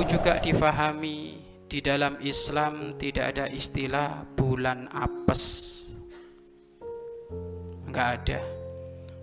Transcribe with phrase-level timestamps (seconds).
[0.00, 1.36] perlu juga difahami
[1.68, 5.44] di dalam Islam tidak ada istilah bulan apes.
[7.84, 8.40] Enggak ada.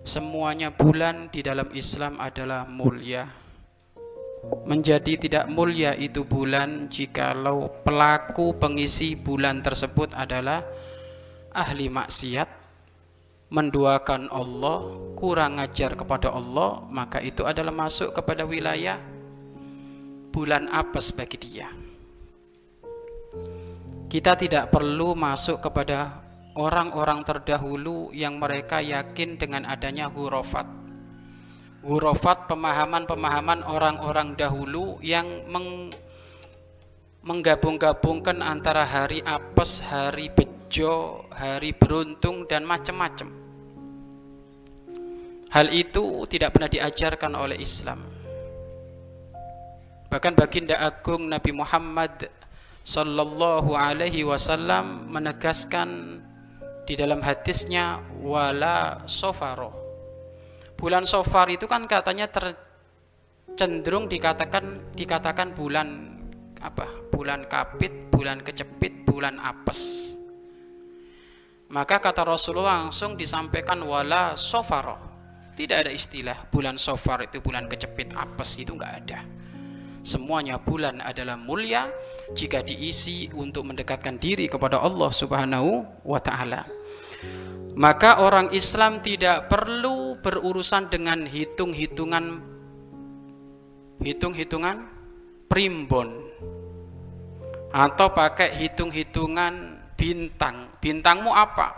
[0.06, 3.26] Semuanya bulan di dalam Islam adalah mulia.
[4.70, 10.62] Menjadi tidak mulia itu bulan jikalau pelaku pengisi bulan tersebut adalah
[11.58, 12.46] ahli maksiat,
[13.50, 19.17] menduakan Allah, kurang ajar kepada Allah, maka itu adalah masuk kepada wilayah
[20.38, 21.66] bulan apes bagi dia.
[24.06, 26.22] Kita tidak perlu masuk kepada
[26.54, 30.62] orang-orang terdahulu yang mereka yakin dengan adanya hurufat.
[31.82, 35.90] Hurufat pemahaman-pemahaman orang-orang dahulu yang meng
[37.26, 43.26] menggabung-gabungkan antara hari apes, hari bejo, hari beruntung dan macam-macam.
[45.50, 48.17] Hal itu tidak pernah diajarkan oleh Islam.
[50.08, 52.32] Bahkan baginda agung Nabi Muhammad
[52.80, 56.20] Sallallahu Alaihi Wasallam menegaskan
[56.88, 59.76] di dalam hadisnya wala sofaro.
[60.72, 66.16] Bulan sofar itu kan katanya tercenderung dikatakan dikatakan bulan
[66.64, 66.88] apa?
[67.12, 70.16] Bulan kapit, bulan kecepit, bulan apes.
[71.68, 74.96] Maka kata Rasulullah langsung disampaikan wala sofaro.
[75.52, 79.20] Tidak ada istilah bulan sofar itu bulan kecepit apes itu nggak ada.
[80.08, 81.84] Semuanya bulan adalah mulia
[82.32, 86.64] jika diisi untuk mendekatkan diri kepada Allah Subhanahu wa taala.
[87.76, 92.40] Maka orang Islam tidak perlu berurusan dengan hitung-hitungan
[94.00, 94.88] hitung-hitungan
[95.44, 96.08] primbon
[97.68, 100.72] atau pakai hitung-hitungan bintang.
[100.80, 101.76] Bintangmu apa?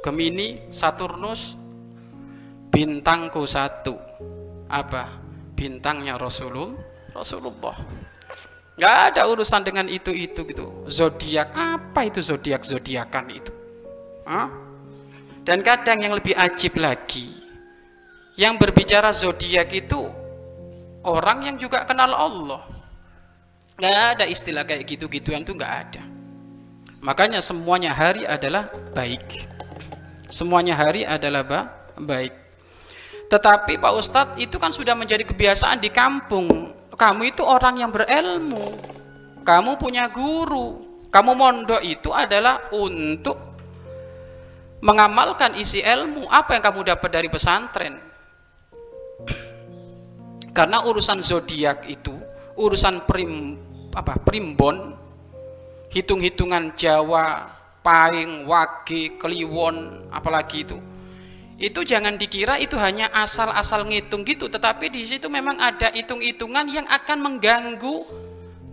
[0.00, 1.52] Gemini, Saturnus,
[2.72, 4.00] bintangku satu.
[4.72, 5.04] Apa?
[5.52, 7.76] Bintangnya Rasulullah Rasulullah.
[8.80, 10.88] Gak ada urusan dengan itu-itu gitu.
[10.88, 13.52] Zodiak apa itu zodiak zodiakan itu?
[14.24, 14.48] Hah?
[15.44, 17.28] Dan kadang yang lebih ajib lagi,
[18.40, 20.08] yang berbicara zodiak itu
[21.04, 22.64] orang yang juga kenal Allah.
[23.76, 26.02] Gak ada istilah kayak gitu-gituan tuh gak ada.
[27.02, 29.50] Makanya semuanya hari adalah baik.
[30.32, 31.44] Semuanya hari adalah
[31.98, 32.32] baik.
[33.28, 36.71] Tetapi Pak Ustadz itu kan sudah menjadi kebiasaan di kampung
[37.02, 38.62] kamu itu orang yang berilmu.
[39.42, 40.78] Kamu punya guru.
[41.10, 43.34] Kamu mondok itu adalah untuk
[44.86, 46.30] mengamalkan isi ilmu.
[46.30, 47.98] Apa yang kamu dapat dari pesantren?
[50.56, 52.14] Karena urusan zodiak itu
[52.54, 53.58] urusan prim
[53.96, 54.94] apa primbon
[55.90, 57.50] hitung-hitungan Jawa
[57.82, 60.78] Paing, Wage, Kliwon apalagi itu
[61.62, 66.86] itu jangan dikira itu hanya asal-asal ngitung gitu tetapi di situ memang ada hitung-hitungan yang
[66.90, 68.02] akan mengganggu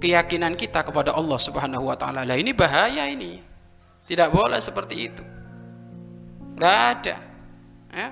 [0.01, 2.23] keyakinan kita kepada Allah Subhanahu wa taala.
[2.23, 3.38] Lah ini bahaya ini.
[4.07, 5.22] Tidak boleh seperti itu.
[6.57, 7.16] Enggak ada.
[7.94, 8.07] Ya.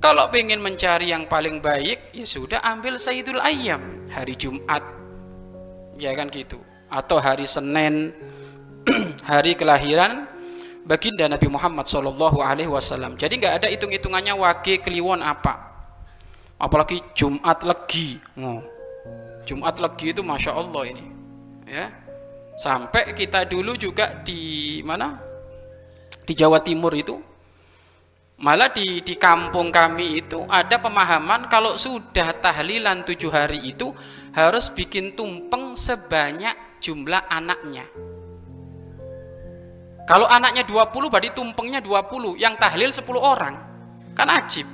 [0.00, 4.82] Kalau ingin mencari yang paling baik, ya sudah ambil Sayyidul Ayyam hari Jumat.
[6.00, 6.58] Ya kan gitu.
[6.88, 8.16] Atau hari Senin,
[9.30, 10.31] hari kelahiran
[10.82, 13.14] baginda Nabi Muhammad Shallallahu Alaihi Wasallam.
[13.14, 15.72] Jadi nggak ada hitung-hitungannya wage kliwon apa.
[16.58, 18.22] Apalagi Jumat Legi.
[19.42, 21.06] Jumat Legi itu masya Allah ini,
[21.66, 21.90] ya.
[22.54, 25.18] Sampai kita dulu juga di mana?
[26.22, 27.18] Di Jawa Timur itu,
[28.38, 33.90] malah di di kampung kami itu ada pemahaman kalau sudah tahlilan tujuh hari itu
[34.30, 37.82] harus bikin tumpeng sebanyak jumlah anaknya.
[40.12, 43.56] Kalau anaknya 20 berarti tumpengnya 20, yang tahlil 10 orang.
[44.12, 44.68] Kan ajib.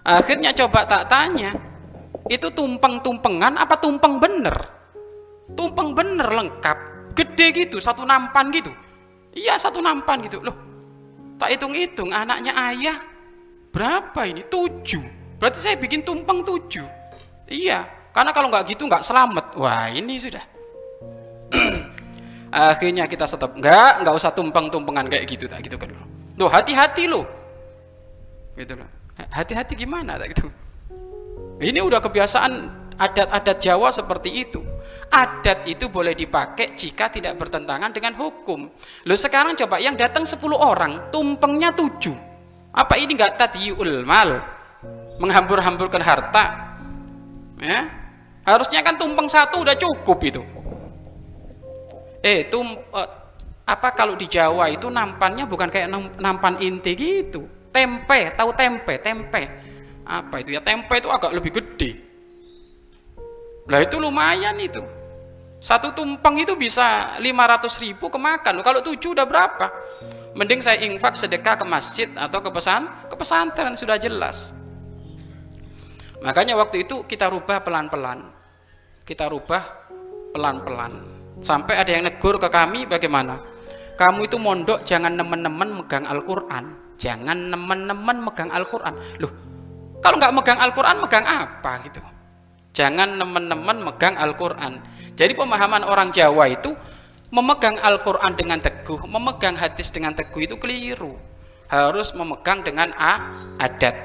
[0.00, 1.52] Akhirnya coba tak tanya,
[2.32, 4.56] itu tumpeng-tumpengan apa tumpeng bener?
[5.52, 8.72] Tumpeng bener lengkap, gede gitu, satu nampan gitu.
[9.36, 10.40] Iya satu nampan gitu.
[10.40, 10.56] Loh,
[11.36, 12.96] tak hitung-hitung anaknya ayah
[13.68, 14.48] berapa ini?
[14.48, 15.04] Tujuh.
[15.36, 16.88] Berarti saya bikin tumpeng tujuh.
[17.52, 17.84] Iya,
[18.16, 19.60] karena kalau nggak gitu nggak selamat.
[19.60, 20.44] Wah ini sudah.
[22.52, 25.92] akhirnya kita tetap enggak enggak usah tumpeng-tumpengan kayak gitu tak gitu kan.
[26.36, 27.22] Loh hati-hati lo
[28.56, 28.88] gitu loh.
[29.16, 30.46] Hati-hati gimana tak gitu.
[31.56, 32.52] Ini udah kebiasaan
[33.00, 34.60] adat-adat Jawa seperti itu.
[35.08, 38.68] Adat itu boleh dipakai jika tidak bertentangan dengan hukum.
[39.08, 42.26] Lo sekarang coba yang datang 10 orang tumpengnya 7
[42.76, 44.44] apa ini enggak tadiul mal?
[45.16, 46.76] Menghambur-hamburkan harta?
[47.56, 47.88] Ya?
[48.44, 50.44] Harusnya kan tumpeng satu udah cukup itu
[52.26, 52.58] eh itu
[52.90, 53.10] uh,
[53.66, 55.86] apa kalau di Jawa itu nampannya bukan kayak
[56.18, 57.46] nampan inti gitu.
[57.70, 59.42] Tempe tahu tempe tempe.
[60.02, 60.60] Apa itu ya?
[60.62, 61.90] Tempe itu agak lebih gede.
[63.70, 64.82] Lah itu lumayan itu.
[65.58, 69.66] Satu tumpeng itu bisa 500 ribu kemakan kalau tujuh udah berapa?
[70.38, 74.54] Mending saya infak sedekah ke masjid atau ke pesan ke pesantren sudah jelas.
[76.22, 78.30] Makanya waktu itu kita rubah pelan-pelan.
[79.02, 79.62] Kita rubah
[80.30, 81.15] pelan-pelan
[81.46, 83.38] sampai ada yang negur ke kami bagaimana
[83.94, 89.32] kamu itu mondok jangan nemen-nemen megang Al-Quran jangan nemen-nemen megang Al-Quran loh
[90.02, 92.02] kalau nggak megang Al-Quran megang apa gitu
[92.76, 94.84] Jangan nemen-nemen megang Al-Quran.
[95.16, 96.76] Jadi pemahaman orang Jawa itu
[97.32, 101.16] memegang Al-Quran dengan teguh, memegang hadis dengan teguh itu keliru.
[101.72, 103.96] Harus memegang dengan a, adat.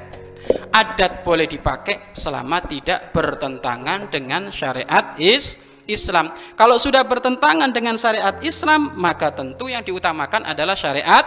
[0.72, 6.30] Adat boleh dipakai selama tidak bertentangan dengan syariat is Islam.
[6.54, 11.24] Kalau sudah bertentangan dengan syariat Islam, maka tentu yang diutamakan adalah syariat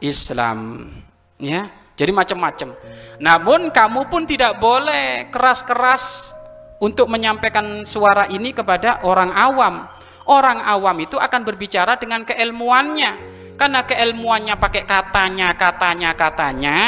[0.00, 0.88] Islam.
[1.40, 2.76] Ya, jadi macam-macam.
[3.20, 6.32] Namun kamu pun tidak boleh keras-keras
[6.80, 9.84] untuk menyampaikan suara ini kepada orang awam.
[10.24, 13.40] Orang awam itu akan berbicara dengan keilmuannya.
[13.60, 16.80] Karena keilmuannya pakai katanya, katanya, katanya,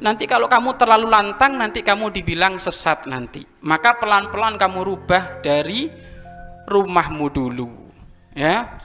[0.00, 3.44] nanti kalau kamu terlalu lantang nanti kamu dibilang sesat nanti.
[3.68, 6.07] Maka pelan-pelan kamu rubah dari
[6.68, 7.68] rumahmu dulu.
[8.36, 8.78] Ya.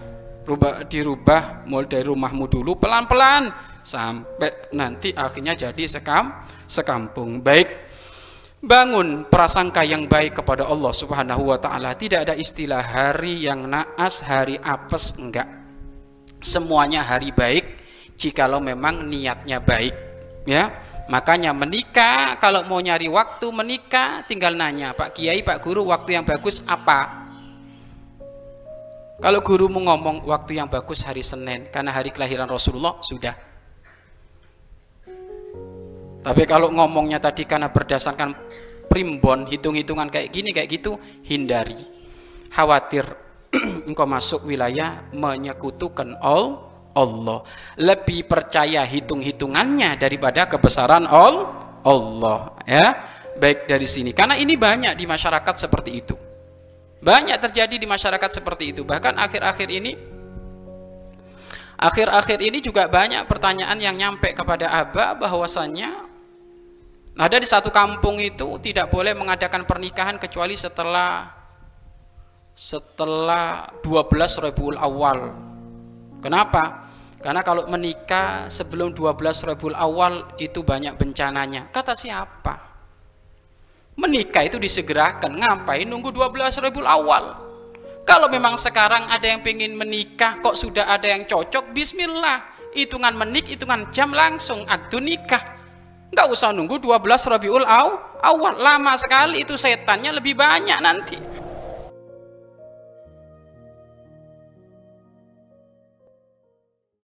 [0.43, 3.47] Rubah dirubah mulai dari rumahmu dulu pelan-pelan
[3.79, 6.35] sampai nanti akhirnya jadi sekam
[6.67, 7.39] sekampung.
[7.39, 7.83] Baik
[8.63, 11.95] bangun prasangka yang baik kepada Allah Subhanahu wa taala.
[11.95, 15.47] Tidak ada istilah hari yang naas, hari apes enggak.
[16.43, 17.79] Semuanya hari baik
[18.19, 19.95] jikalau memang niatnya baik,
[20.43, 20.75] ya.
[21.07, 26.23] Makanya menikah kalau mau nyari waktu menikah tinggal nanya, Pak Kiai, Pak Guru, waktu yang
[26.23, 27.22] bagus apa?
[29.23, 33.53] Kalau gurumu ngomong waktu yang bagus hari Senin karena hari kelahiran Rasulullah sudah
[36.23, 38.31] tapi kalau ngomongnya tadi karena berdasarkan
[38.87, 40.95] primbon, hitung-hitungan kayak gini kayak gitu,
[41.27, 41.75] hindari.
[42.47, 43.03] Khawatir
[43.91, 47.43] engkau masuk wilayah menyekutukan all Allah.
[47.75, 51.51] Lebih percaya hitung-hitungannya daripada kebesaran all
[51.83, 53.03] Allah, ya.
[53.35, 54.15] Baik dari sini.
[54.15, 56.15] Karena ini banyak di masyarakat seperti itu.
[57.03, 58.87] Banyak terjadi di masyarakat seperti itu.
[58.87, 59.91] Bahkan akhir-akhir ini
[61.75, 65.91] akhir-akhir ini juga banyak pertanyaan yang nyampe kepada Aba bahwasannya
[67.19, 71.27] ada di satu kampung itu tidak boleh mengadakan pernikahan kecuali setelah
[72.55, 75.19] setelah 12 Rabiul Awal.
[76.23, 76.87] Kenapa?
[77.19, 81.67] Karena kalau menikah sebelum 12 Rabiul Awal itu banyak bencananya.
[81.67, 82.72] Kata siapa?
[83.97, 85.37] Menikah itu disegerakan.
[85.37, 87.25] Ngapain nunggu 12 Rabiul Awal?
[88.03, 92.43] Kalau memang sekarang ada yang pengen menikah kok sudah ada yang cocok, bismillah.
[92.75, 95.63] Hitungan menik, hitungan jam langsung akdu nikah
[96.13, 101.17] nggak usah nunggu 12 Rabiul Awal lama sekali itu setannya lebih banyak nanti